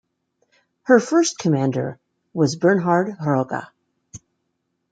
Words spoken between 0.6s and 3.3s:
Her first commander was Bernhard